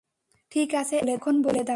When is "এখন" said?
1.15-1.35